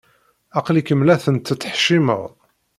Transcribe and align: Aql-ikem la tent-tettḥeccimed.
Aql-ikem 0.57 1.01
la 1.03 1.15
tent-tettḥeccimed. 1.23 2.21